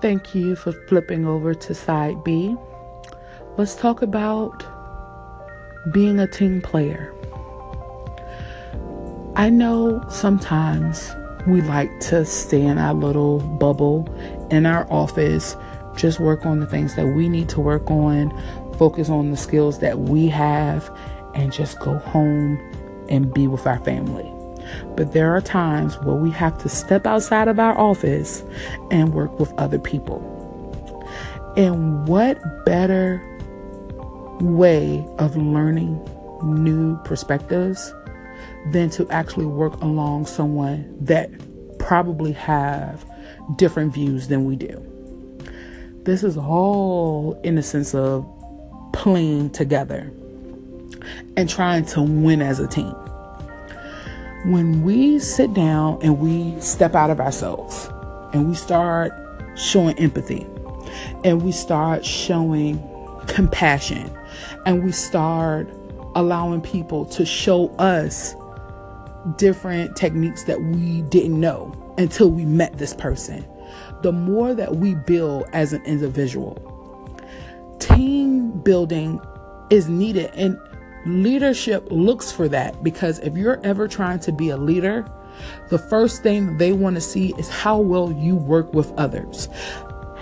[0.00, 2.56] Thank you for flipping over to side B.
[3.58, 4.64] Let's talk about
[5.92, 7.14] being a team player.
[9.36, 11.10] I know sometimes
[11.46, 14.08] we like to stay in our little bubble
[14.50, 15.54] in our office,
[15.96, 18.30] just work on the things that we need to work on,
[18.78, 20.90] focus on the skills that we have,
[21.34, 22.58] and just go home
[23.10, 24.39] and be with our family.
[24.96, 28.44] But there are times where we have to step outside of our office
[28.90, 30.26] and work with other people.
[31.56, 33.22] And what better
[34.40, 36.00] way of learning
[36.42, 37.92] new perspectives
[38.72, 41.30] than to actually work along someone that
[41.78, 43.04] probably have
[43.56, 44.86] different views than we do.
[46.04, 48.26] This is all in the sense of
[48.92, 50.12] playing together
[51.36, 52.94] and trying to win as a team
[54.44, 57.90] when we sit down and we step out of ourselves
[58.32, 59.12] and we start
[59.56, 60.46] showing empathy
[61.24, 62.82] and we start showing
[63.26, 64.10] compassion
[64.66, 65.68] and we start
[66.14, 68.34] allowing people to show us
[69.36, 73.46] different techniques that we didn't know until we met this person,
[74.02, 76.56] the more that we build as an individual.
[77.78, 79.20] Team building
[79.70, 80.30] is needed.
[80.34, 80.58] And
[81.06, 85.06] Leadership looks for that because if you're ever trying to be a leader,
[85.68, 89.48] the first thing they want to see is how well you work with others.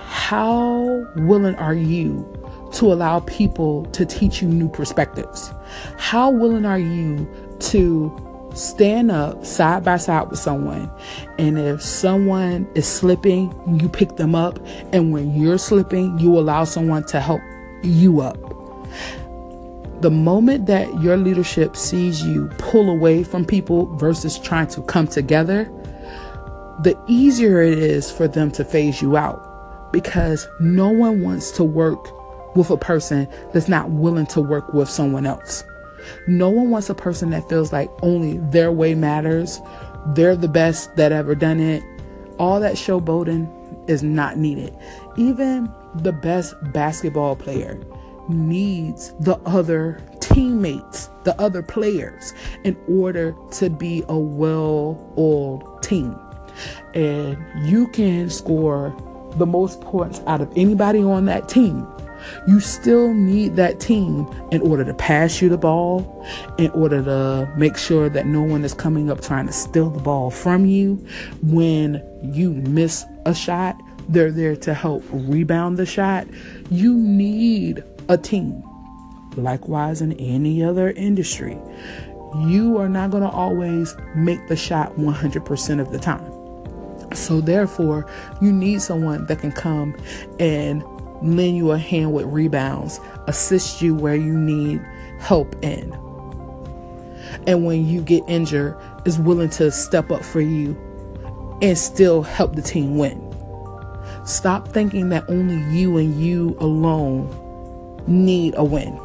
[0.06, 2.27] How willing are you
[2.75, 5.53] to allow people to teach you new perspectives?
[5.99, 7.29] How willing are you
[7.61, 10.91] to stand up side by side with someone
[11.39, 14.59] and if someone is slipping you pick them up
[14.93, 17.41] and when you're slipping you allow someone to help
[17.83, 18.37] you up
[20.00, 25.08] the moment that your leadership sees you pull away from people versus trying to come
[25.08, 25.64] together,
[26.82, 31.64] the easier it is for them to phase you out because no one wants to
[31.64, 31.98] work
[32.56, 35.64] with a person that's not willing to work with someone else.
[36.28, 39.60] No one wants a person that feels like only their way matters,
[40.14, 41.82] they're the best that ever done it.
[42.38, 44.76] All that showboating is not needed.
[45.16, 47.81] Even the best basketball player
[48.28, 52.34] needs the other teammates, the other players,
[52.65, 56.16] in order to be a well oiled team.
[56.94, 57.38] And
[57.69, 58.94] you can score
[59.37, 61.87] the most points out of anybody on that team.
[62.47, 66.27] You still need that team in order to pass you the ball,
[66.59, 70.00] in order to make sure that no one is coming up trying to steal the
[70.00, 70.97] ball from you.
[71.43, 76.27] When you miss a shot, they're there to help rebound the shot.
[76.71, 78.62] You need a team.
[79.36, 81.58] Likewise, in any other industry,
[82.36, 86.32] you are not going to always make the shot 100% of the time.
[87.14, 88.06] So, therefore,
[88.42, 89.96] you need someone that can come
[90.38, 90.82] and
[91.22, 94.84] lend you a hand with rebounds, assist you where you need
[95.19, 95.92] help in.
[97.46, 100.76] And when you get injured, is willing to step up for you
[101.62, 103.25] and still help the team win.
[104.25, 107.26] Stop thinking that only you and you alone
[108.08, 108.98] need a win.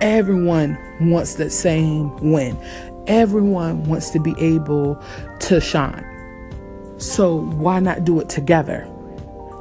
[0.00, 2.58] Everyone wants the same win.
[3.06, 5.02] Everyone wants to be able
[5.40, 6.04] to shine.
[6.98, 8.88] So why not do it together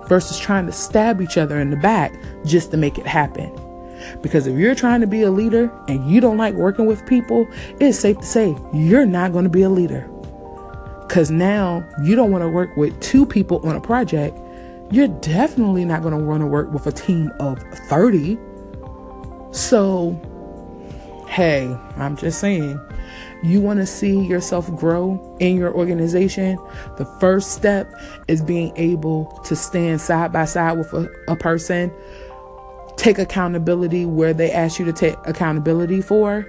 [0.07, 2.13] versus trying to stab each other in the back
[2.45, 3.51] just to make it happen?
[4.21, 7.47] Because if you're trying to be a leader and you don't like working with people,
[7.79, 10.09] it's safe to say you're not going to be a leader.
[11.07, 14.37] Because now you don't want to work with two people on a project
[14.93, 17.57] you're definitely not going to want to work with a team of
[17.89, 18.37] 30.
[19.51, 20.11] So,
[21.27, 22.79] hey, I'm just saying,
[23.41, 26.59] you want to see yourself grow in your organization,
[26.97, 27.91] the first step
[28.27, 31.91] is being able to stand side by side with a, a person,
[32.95, 36.45] take accountability where they ask you to take accountability for,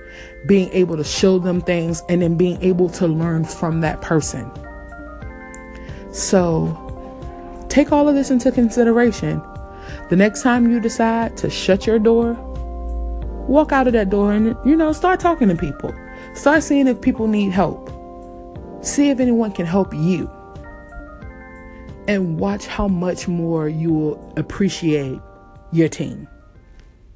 [0.46, 4.52] being able to show them things, and then being able to learn from that person.
[6.12, 6.83] So,
[7.74, 9.42] Take all of this into consideration.
[10.08, 12.34] The next time you decide to shut your door,
[13.48, 15.92] walk out of that door and, you know, start talking to people.
[16.34, 17.90] Start seeing if people need help.
[18.80, 20.30] See if anyone can help you.
[22.06, 25.18] And watch how much more you will appreciate
[25.72, 26.28] your team.